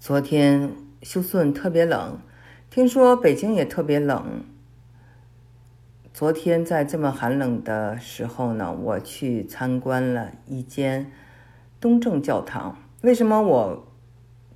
[0.00, 0.72] 昨天
[1.02, 2.18] 休斯顿特别冷，
[2.70, 4.42] 听说北京也特别冷。
[6.14, 11.12] 昨天在这么寒冷的时候呢，我去参观了一间
[11.78, 12.78] 东正教堂。
[13.02, 13.86] 为什么我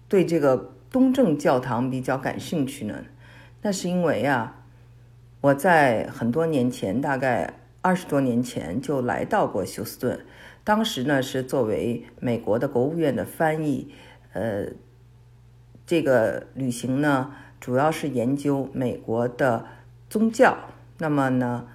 [0.09, 3.05] 对这个东正教堂比较感兴趣呢？
[3.61, 4.65] 那是因为啊，
[5.43, 7.53] 我在很多年前，大概
[7.83, 10.19] 二十多年前就来到过休斯顿。
[10.65, 13.93] 当时呢是作为美国的国务院的翻译，
[14.33, 14.69] 呃，
[15.87, 19.67] 这个旅行呢主要是研究美国的
[20.09, 20.57] 宗教。
[20.99, 21.67] 那么呢，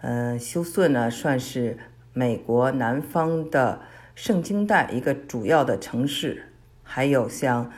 [0.00, 1.78] 呃，休斯顿呢算是
[2.12, 3.80] 美国南方的
[4.14, 6.48] 圣经带一个主要的城市，
[6.82, 7.70] 还有像。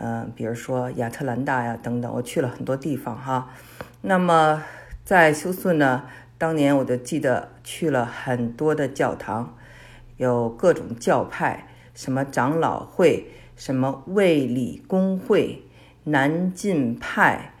[0.00, 3.50] 呃，比如说亚特兰大呀等等，我去了很多地方哈。
[4.02, 4.62] 那么
[5.02, 6.04] 在休斯顿呢，
[6.38, 9.56] 当年我就记得去了很多的教堂，
[10.16, 13.26] 有各种教派，什么长老会、
[13.58, 15.62] 什么卫理公会、
[16.04, 17.52] 南进派、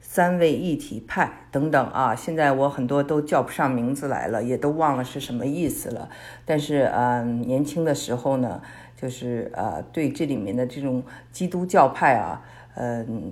[0.00, 2.14] 三位一体派等等啊。
[2.14, 6.08] 现在我很多都叫不上名字来了，也都忘了是什么意思了。
[6.44, 8.62] 但是嗯，年轻的时候呢。
[8.98, 12.40] 就是呃，对这里面的这种基督教派啊，
[12.76, 13.30] 嗯，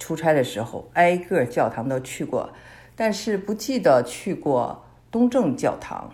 [0.00, 2.52] 出差的时候挨个教堂都去过，
[2.96, 6.10] 但是不记得去过东正教堂，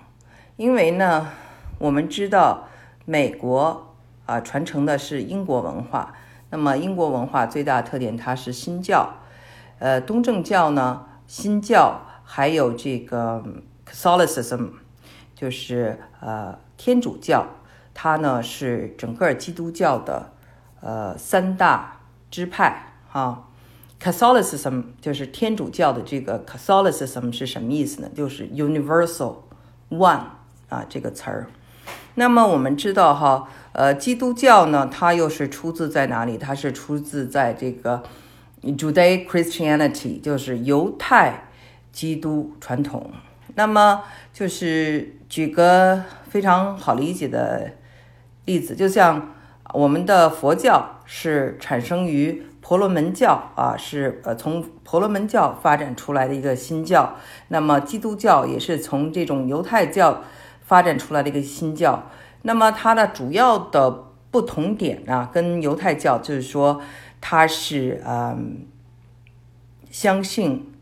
[0.56, 1.32] 因为呢，
[1.78, 2.68] 我们知道
[3.06, 3.89] 美国
[4.30, 6.14] 啊传承的是英国文化，
[6.50, 9.12] 那么英国文化最大特点它是新教，
[9.80, 13.42] 呃，东正教呢，新教还有这个
[13.84, 14.68] Catholicism，
[15.34, 17.44] 就是呃天主教。
[17.92, 20.30] 它呢是整个基督教的
[20.80, 23.48] 呃三大支派哈
[24.00, 28.08] ，Catholicism 就是天主教的这个 Catholicism 是什么意思呢？
[28.14, 29.38] 就是 universal
[29.90, 30.22] one
[30.68, 31.48] 啊这个词儿。
[32.14, 36.36] 那么我们知道哈，呃，基督教呢，它又是出自在哪里？
[36.36, 38.02] 它是出自在这个
[38.62, 41.48] Judaic Christianity，就是犹太
[41.92, 43.10] 基督传统。
[43.54, 44.02] 那么
[44.32, 47.72] 就是举个非常好理解的。
[48.46, 49.34] 例子就像
[49.74, 57.16] 我们的佛教是产生于婆罗门教啊，是呃从婆罗门教发展出来的一个新教。
[57.48, 60.24] 那么基督教也是从这种犹太教
[60.70, 62.08] 发展出来的一个新教。
[62.42, 66.80] 那么它的主要的不同点啊，跟犹太教就是说
[67.20, 68.58] 它是嗯
[69.90, 70.72] 相信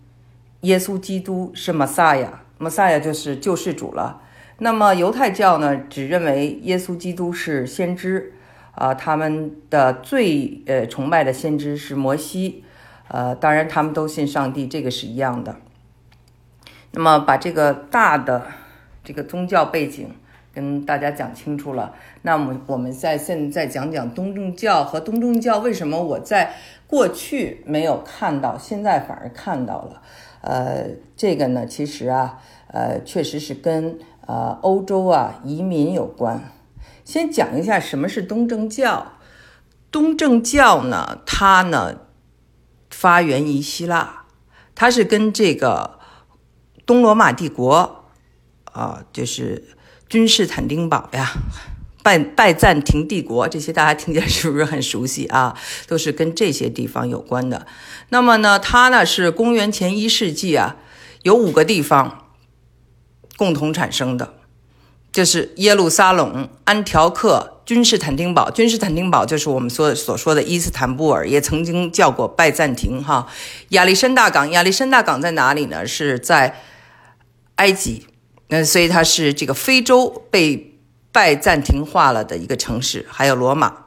[0.60, 4.20] 耶稣基督是玛撒亚，玛撒亚就是救世主了。
[4.58, 8.34] 那么犹太教呢，只认为耶稣基督是先知，
[8.72, 12.62] 啊，他们的最呃崇拜的先知是摩西，
[13.08, 15.56] 呃，当然他们都信上帝，这个是一样的。
[16.90, 18.46] 那么把这个大的
[19.08, 20.14] 这个宗教背景
[20.52, 26.54] 跟大家讲清楚了，那么我们在现在讲讲东正教和东正教为什么我在
[26.86, 30.02] 过去没有看到，现在反而看到了。
[30.42, 33.98] 呃，这个呢，其实啊，呃，确实是跟。
[34.28, 36.52] 呃，欧洲啊，移民有关。
[37.02, 39.12] 先讲一下什么是东正教。
[39.90, 42.00] 东正教呢，它呢
[42.90, 44.24] 发源于希腊，
[44.74, 45.98] 它是跟这个
[46.84, 47.97] 东罗马帝国
[48.78, 49.64] 啊，就是
[50.08, 51.32] 君士坦丁堡呀、
[52.02, 55.58] 拜拜占庭帝国这些，大家听起来是不是很熟悉啊？
[55.88, 57.66] 都是跟这些地方有关的。
[58.10, 60.76] 那么呢，它呢是公元前一世纪啊，
[61.22, 62.24] 有五个地方。
[63.36, 64.34] 共同产生的，
[65.12, 68.50] 就是耶路撒冷、安条克、君士坦丁堡。
[68.50, 73.00] 君士坦丁堡就是我们所所说的伊斯坦布尔，也曾经叫过拜占庭。
[73.00, 73.28] 哈，
[73.68, 75.86] 亚历山大港，亚历山大港在哪里呢？
[75.86, 76.60] 是在
[77.54, 78.07] 埃及。
[78.48, 80.80] 那所以它是这个非洲被
[81.12, 83.06] 拜占庭化了的一个城市。
[83.08, 83.84] 还有罗马。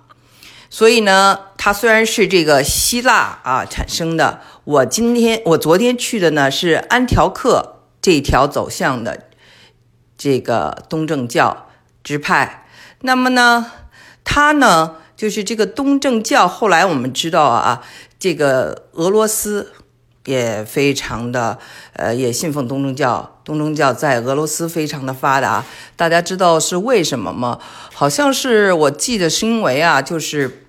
[0.70, 9.28] 所以呢，它虽然是这个希腊啊产生的，我今天我昨天去的呢是安条克这条走向的。
[10.18, 11.66] 这个东正教
[12.04, 12.68] 支派，
[13.00, 13.72] 那么呢，
[14.24, 16.48] 他呢就是这个东正教。
[16.48, 17.82] 后来我们知道啊，
[18.20, 19.74] 这个俄罗斯
[20.26, 21.58] 也非常的
[21.94, 23.40] 呃，也信奉东正教。
[23.44, 25.64] 东正教在俄罗斯非常的发达。
[25.96, 27.59] 大家知道是为什么吗？
[27.94, 30.66] 好像是我记得是因为啊，就是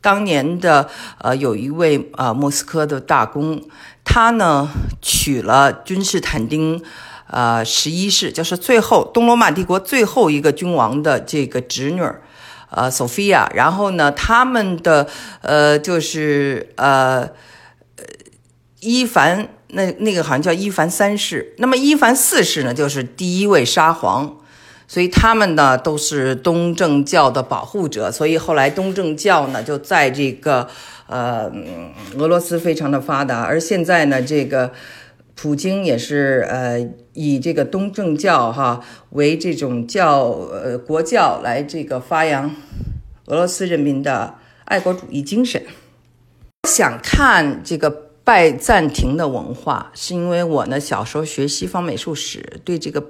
[0.00, 0.88] 当年的
[1.18, 3.62] 呃，有一位啊莫斯科的大公，
[4.04, 4.68] 他呢
[5.02, 6.82] 娶了君士坦丁。
[7.30, 12.22] 呃，十一世就是最后东罗马帝国最后一个君王的这个侄女儿，
[12.70, 13.52] 呃，索菲亚。
[13.54, 15.06] 然后呢，他们的
[15.42, 17.28] 呃，就是呃，
[18.80, 21.54] 伊凡那那个好像叫伊凡三世。
[21.58, 24.36] 那么伊凡四世呢，就是第一位沙皇。
[24.90, 30.66] 所以他们呢都是东正教的保护者，所以后来东正教呢就在这个
[31.06, 31.52] 呃
[32.16, 34.72] 俄罗斯非常的发达，而现在呢这个
[35.34, 38.80] 普京也是呃以这个东正教哈
[39.10, 42.50] 为这种教呃国教来这个发扬
[43.26, 45.62] 俄罗斯人民的爱国主义精神。
[46.66, 53.02] 想看这个拜占庭的文化，是因为我呢小时候学西方美术史，对这个。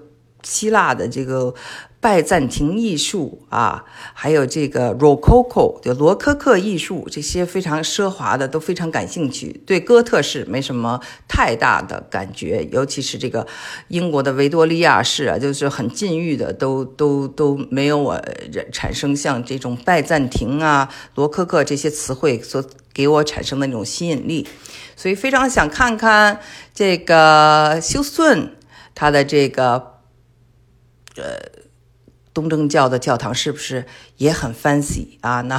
[0.44, 1.53] 希腊的这个
[2.00, 3.85] 拜占庭艺术啊，
[4.15, 9.61] 还有这个 Rococo 就罗科克艺术，这些非常奢华的都非常感兴趣。
[9.67, 13.45] 对哥特式没什么太大的感觉，尤其是这个
[13.89, 18.23] 英国的维多利亚式啊，就是很禁欲的，都都都没有我
[18.73, 24.47] 产生像这种拜占庭啊、罗科克这些词汇所给我产生的那种吸引力。
[24.94, 26.39] 所以非常想看看
[26.73, 28.56] 这个休斯顿
[28.94, 29.99] 他的这个。
[31.17, 31.37] 呃，
[32.38, 33.85] 东正教的教堂是不是
[34.19, 35.40] 也很 fancy 啊？
[35.40, 35.58] 那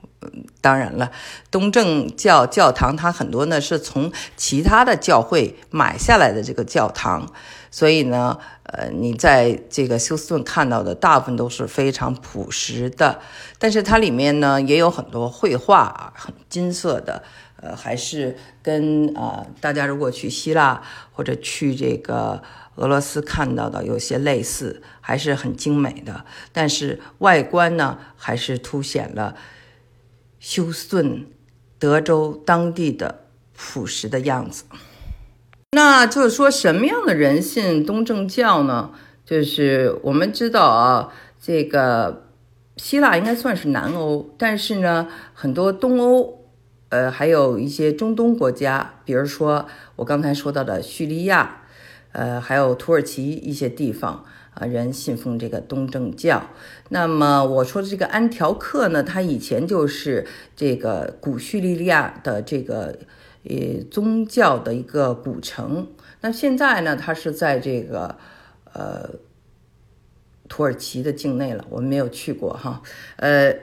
[0.60, 1.10] 当然了，
[1.50, 7.26] 东正教教堂它很多呢是从其他的教会买下来的这个教堂，
[7.70, 13.18] 所以呢，呃，你在这个休斯顿看到的大部分都是非常朴实的，
[13.58, 17.22] 但是它里面呢也有很多绘画，很金色的，
[17.56, 20.82] 呃，还是跟啊大家如果去希腊
[21.12, 22.42] 或者去这个。
[22.76, 24.80] 俄罗斯看到的有些类似，
[25.10, 29.34] 还是很精美的，但是外观呢，还是凸显了
[30.38, 31.26] 休斯顿
[31.80, 33.24] 德州当地的
[33.56, 34.62] 朴实的样子。
[35.72, 38.92] 那就是说，什么样的人信东正教呢？
[39.24, 41.12] 就是我们知道啊，
[41.42, 42.28] 这个
[42.76, 46.44] 希腊应该算是南欧，但是呢，很多东欧，
[46.90, 49.66] 呃，还有一些中东国家，比如说
[49.96, 51.56] 我刚才说到的叙利亚。
[52.12, 54.24] 呃，还有土耳其一些地方
[54.54, 56.42] 啊，人信奉这个东正教。
[56.88, 60.26] 那么我说的这个安条克呢，它以前就是
[60.56, 62.98] 这个古叙利亚的这个
[63.44, 65.86] 呃宗教的一个古城。
[66.20, 68.16] 那现在呢，它是在这个
[68.72, 69.10] 呃
[70.48, 71.64] 土耳其的境内了。
[71.70, 72.82] 我们没有去过哈，
[73.16, 73.54] 呃，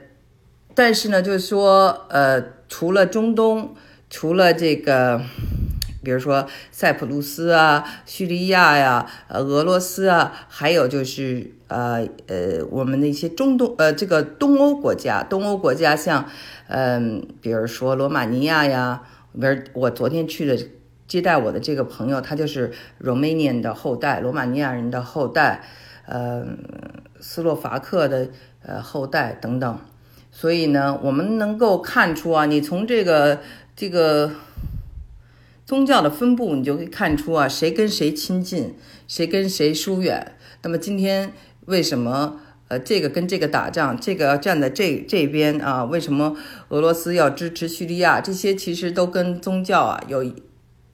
[0.73, 3.75] 但是呢，就是说呃，除了中东，
[4.09, 5.21] 除了这个。
[6.07, 16.25] 比如说塞浦路斯啊、叙利亚呀、呃俄罗斯啊，还有就是呃呃我们的一些中东呃这个东欧国家，东欧国家像
[16.69, 19.01] 嗯，比如说罗马尼亚呀，
[19.33, 20.57] 比如我昨天去的
[21.09, 22.71] 接待我的这个朋友，他就是
[23.03, 25.61] Romanian 的后代，罗马尼亚人的后代，
[26.05, 26.45] 呃
[27.19, 28.29] 斯洛伐克的
[28.61, 29.77] 呃后代等等，
[30.31, 33.41] 所以呢，我们能够看出啊，你从这个
[33.75, 34.31] 这个。
[35.67, 38.73] 宗教的分布，你就可以看出啊，谁跟谁亲近，
[39.05, 40.33] 谁跟谁疏远。
[40.61, 41.33] 那么今天
[41.65, 45.83] 为什么呃这个跟这个打仗，这个要站在这这边啊？
[45.83, 46.37] 为什么
[46.69, 48.21] 俄罗斯要支持叙利亚？
[48.21, 50.25] 这些其实都跟宗教啊有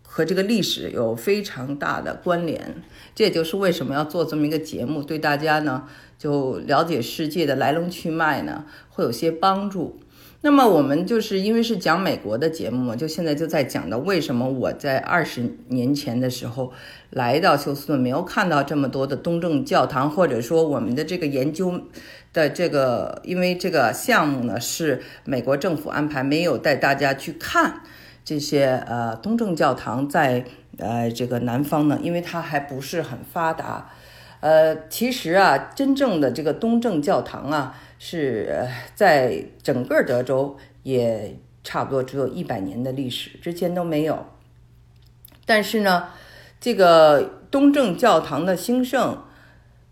[0.01, 2.81] 和这个历史有非常大的关联。
[3.13, 5.83] 这也就是为什么要做这么一个节目，对大家呢
[6.17, 9.99] 就了解世界的来龙去脉呢会有些帮助。
[10.45, 16.73] 那么我们就是因为是讲美国的节目，就现在就在讲的为什么我在二十年前的时候
[17.11, 21.81] 来到休斯顿没有看到这么多的东正教堂，或者说我们的这个研究
[22.33, 27.81] 的这个，因为这个项目呢是美国政府安排，没有带大家去看
[28.25, 30.43] 这些呃东正教堂在
[30.77, 33.91] 呃这个南方呢，因为它还不是很发达。
[34.41, 37.79] 呃，其实啊，真正的这个东正教堂啊。
[38.05, 44.25] 是在整个德州也差不多只有一百年的历史，之前都没有。
[45.45, 46.09] 但是呢，
[46.59, 49.23] 这个东正教堂的兴盛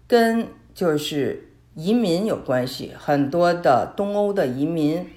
[0.07, 5.07] 跟就是移民有关系，很多的东欧的移民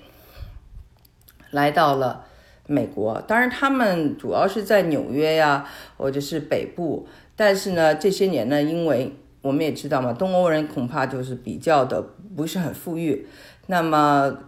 [1.51, 2.27] 来到了
[2.69, 7.09] 美国，当然他们主要是在纽约呀，或者是北部。
[7.35, 12.14] 但是呢，这些年呢，因为我们也知道嘛，东欧人恐怕就是比较的。
[12.37, 13.27] 不是很富裕，
[13.67, 14.39] 那么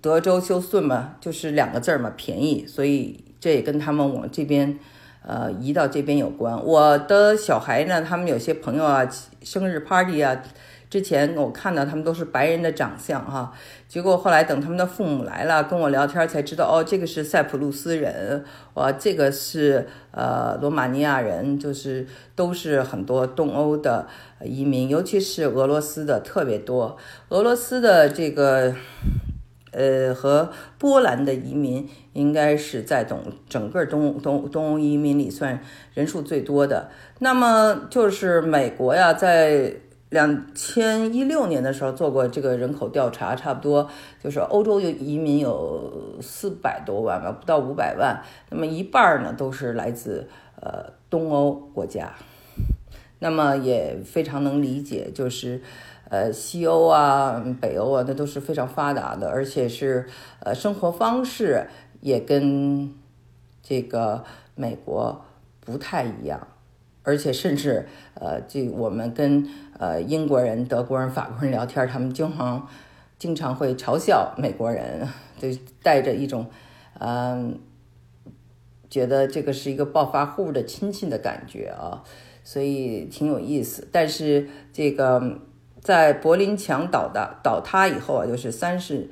[0.00, 4.78] 德州休斯顿嘛，就是两个字儿嘛，便宜，所以这也跟他们往这边，
[5.22, 6.64] 呃，移到这边有关。
[6.64, 9.08] 我的小孩呢，他们有些朋友啊，
[9.42, 10.42] 生日 party 啊。
[10.90, 13.52] 之前我看到他们都是白人的长相哈，
[13.86, 18.44] 结果后来等他们的父母来了跟我聊天才知道，哦，这个是塞浦路斯人，
[18.74, 22.04] 哇，这个是呃罗马尼亚人，就是
[22.34, 24.08] 都是很多东欧的
[24.42, 26.96] 移民，尤其是俄罗斯的特别多，
[27.28, 28.74] 俄罗斯的这个
[29.70, 35.62] 呃和波兰的移民应该是在东整个东东东欧移民里算
[35.94, 36.90] 人数最多的。
[37.20, 39.72] 那么就是美国呀，在
[40.10, 43.88] 两千一六年的时候做过这个人口调查，差不多
[44.22, 48.20] 就是欧洲有移民有四百多万吧，不到五百万。
[48.50, 50.28] 那么一半呢都是来自
[50.60, 52.12] 呃东欧国家。
[53.20, 55.62] 那么也非常能理解，就是
[56.08, 60.08] 呃西欧啊、北欧啊，那都是非常发达的，而且是
[60.40, 61.68] 呃生活方式
[62.00, 62.92] 也跟
[63.62, 64.24] 这个
[64.54, 65.24] 美国
[65.60, 66.48] 不太一样。
[67.02, 72.68] 而且甚至，呃，这我们跟呃英国人、德国人、法国人聊天，他们经常
[73.18, 75.48] 经常会嘲笑美国人，就
[75.82, 76.46] 带着一种，
[76.98, 77.58] 嗯，
[78.90, 82.04] 觉得这个是一个暴发户的亲戚的感觉啊，
[82.44, 83.88] 所以挺有意思。
[83.90, 85.38] 但是这个
[85.80, 89.08] 在柏林墙倒的倒塌以后啊，就是三十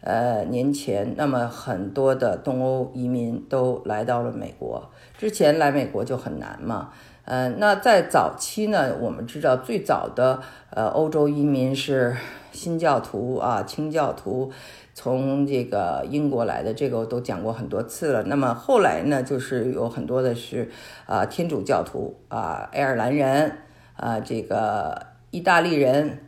[0.00, 6.92] 呃年前，那么很多的东欧移民都来到了美国，之前来美国就很难嘛。
[7.26, 10.40] 呃，那在早期呢，我们知道最早的
[10.70, 12.16] 呃欧洲移民是
[12.52, 14.52] 新教徒啊，清教徒
[14.94, 18.22] 从这个英国来的，这个我都讲过很多次了。
[18.22, 20.70] 那么后来呢，就是有很多的是
[21.06, 23.58] 啊天主教徒啊，爱尔兰人
[23.96, 26.20] 啊，这个意大利人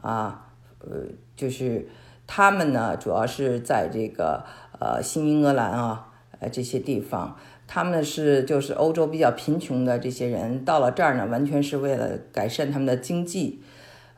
[0.00, 0.46] 啊，
[0.78, 0.88] 呃，
[1.34, 1.88] 就是
[2.28, 4.44] 他们呢，主要是在这个
[4.78, 7.36] 呃新英格兰啊，呃这些地方。
[7.68, 13.62] 他们是就是欧洲比较贫穷的这些人到了这儿呢，完全是为了改善他们的经济。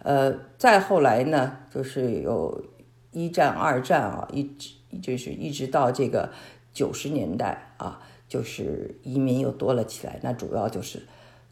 [0.02, 2.64] 呃，再后来呢，就是有
[3.10, 4.70] 一战、二战啊，一直
[5.02, 6.30] 就是一直到这个
[6.72, 10.20] 九十年代啊，就是移民又多了起来。
[10.22, 11.02] 那主要就是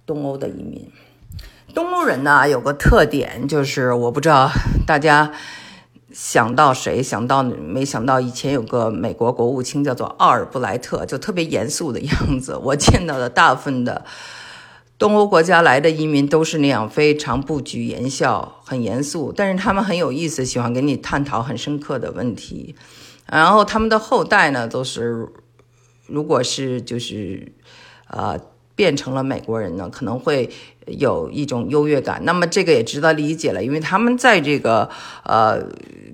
[0.07, 0.89] 东欧的移民。
[1.75, 4.49] 东欧人呢有个特点，就是我不知道
[4.87, 5.33] 大家。
[6.13, 7.03] 想到谁？
[7.03, 12.57] 想到没想到以前有个美国国务卿叫做奥尔布莱特，就特别严肃的样子。
[12.57, 14.05] 我见到的大部分的
[14.97, 19.33] 东欧国家来的移民都是那样，非常不拘言笑，很严肃。
[19.37, 22.75] 但是他们很有意思，喜欢跟你探讨很深刻的问题。
[23.27, 25.29] 然后他们的后代呢，都是
[26.07, 27.53] 如果是就是
[28.07, 28.41] 呃
[28.75, 30.49] 变成了美国人呢，可能会。
[30.89, 34.89] 有一种优越感，那么这个也值得理解了，因为他们在这个
[35.23, 35.63] 呃，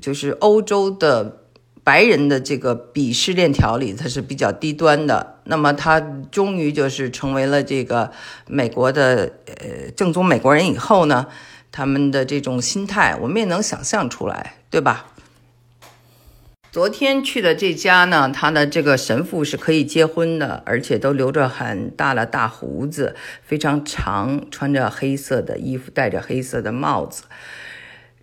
[0.05, 1.47] 就是欧洲的
[1.83, 5.41] 白人的这个鄙视链条里，它是比较低端的。
[5.45, 5.99] 那么他
[6.31, 8.13] 终于就是成为了这个
[8.47, 11.27] 美国的呃正宗美国人以后呢，
[11.73, 15.07] 他们的这种心态，我们也能想象出来，对吧？
[16.71, 27.23] 昨天去的这家呢，他的这个神父是可以结婚的，而且都留着很大的大胡子，非常长，穿着黑色的衣服，戴着黑色的帽子。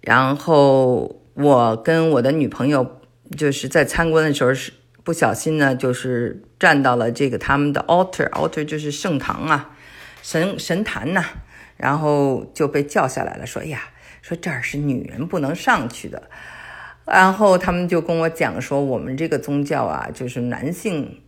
[0.01, 3.01] 然后我跟我的女朋友
[3.37, 4.71] 就是在参观的时候是
[5.03, 9.75] 不小心呢，就是站到了这个他们的 altar，altar 就是圣堂啊，
[10.21, 11.23] 神神坛呐，
[11.77, 13.81] 然后就被叫下来了，说：“呀，
[14.21, 16.21] 说这儿是女人不能上去的。”
[17.03, 21.19] 然后他们就跟我讲说，我们这个宗教啊，就是男性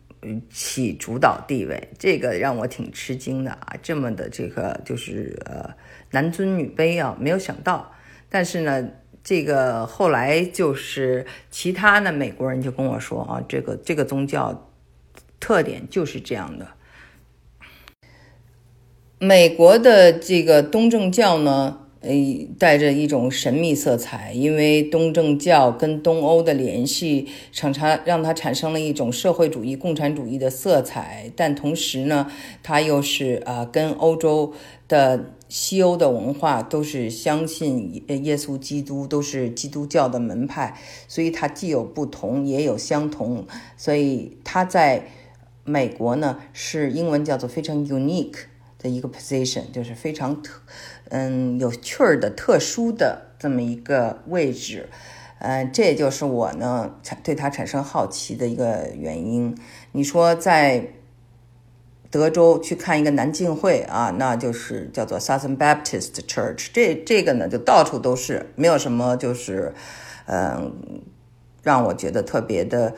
[0.51, 5.69] 起主导地位，这个让我挺吃惊的啊，这么的这个就是呃
[6.11, 7.91] 男尊女卑啊，没有想到。
[8.29, 8.87] 但是呢，
[9.23, 14.69] 这个后来就是其他的美国人就跟我说啊，这个这个宗教
[15.39, 16.67] 特点就是这样的。
[19.19, 21.79] 美国的这个东正教呢。
[22.03, 22.11] 呃，
[22.59, 31.31] 带着一种神秘色彩，因为东正教跟东欧的联系，常常让它产生了一种社会主义、共产主义的色彩。
[31.35, 32.29] 但同时呢，
[32.61, 34.53] 它又是啊，跟欧洲
[34.89, 43.45] 的西欧的文化都是相信耶稣基督，都是基督教的门派，所以它既有不同，也有相同。
[43.77, 45.07] 所以它在
[45.63, 48.33] 美国呢，是英文叫做非常 unique
[48.83, 50.61] 的一个 position，就是非常特。
[51.09, 54.89] 嗯，有趣儿的、特殊的这么一个位置，
[55.39, 59.57] 嗯，这也就是我呢产对他产生好奇的一个原因。
[59.93, 60.89] 你说在
[62.11, 69.73] 德州去看一个南浸会啊，那就是叫做 Southern Baptist Church，这这个呢就到处都是，没有什么就是
[70.25, 71.01] 嗯
[71.63, 72.93] 让我觉得特别的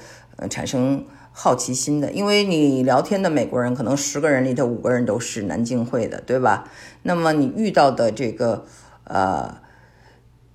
[0.50, 1.06] 产生。
[1.38, 6.70] 好奇心的，因为你聊天的美国人可能十个人里头五个人都是南京会的，对吧？
[7.04, 8.65] 那么你遇到的这个
[9.04, 9.58] 呃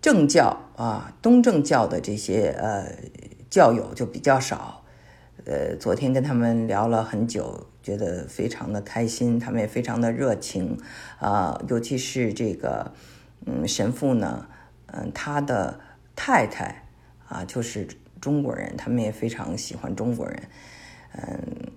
[0.00, 2.86] 正教啊东正教的这些呃
[3.50, 4.82] 教友就比较少。
[5.44, 10.78] 呃，昨天跟他们聊了很久，觉得非常的开心，他们也非常的热情
[11.18, 12.90] 啊，尤其是这个
[13.44, 14.46] 嗯神父呢，
[14.86, 15.78] 嗯他的
[16.16, 16.86] 太太
[17.28, 17.86] 啊就是。
[18.20, 20.42] 中国人，他们也非常喜欢中国人，
[21.12, 21.72] 嗯，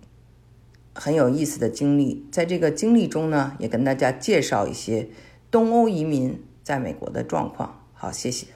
[0.93, 2.27] 很有意思的经历。
[2.31, 5.07] 在这个经历中呢，也跟大家介绍一些
[5.49, 7.85] 东欧移民在美国的状况。
[7.93, 8.47] 好，谢谢。